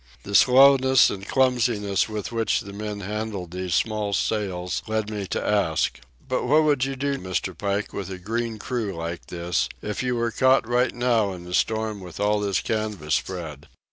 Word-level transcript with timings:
The 0.23 0.33
slowness 0.33 1.11
and 1.11 1.27
clumsiness 1.27 2.09
with 2.09 2.31
which 2.31 2.61
the 2.61 2.73
men 2.73 3.01
handled 3.01 3.51
these 3.51 3.75
small 3.75 4.13
sails 4.13 4.81
led 4.87 5.11
me 5.11 5.27
to 5.27 5.47
ask: 5.47 5.99
"But 6.27 6.45
what 6.47 6.63
would 6.63 6.85
you 6.85 6.95
do, 6.95 7.19
Mr. 7.19 7.55
Pike, 7.55 7.93
with 7.93 8.09
a 8.09 8.17
green 8.17 8.57
crew 8.57 8.95
like 8.95 9.27
this, 9.27 9.69
if 9.83 10.01
you 10.01 10.15
were 10.15 10.31
caught 10.31 10.67
right 10.67 10.95
now 10.95 11.33
in 11.33 11.45
a 11.45 11.53
storm 11.53 11.99
with 11.99 12.19
all 12.19 12.39
this 12.39 12.61
canvas 12.61 13.13
spread?" 13.13 13.67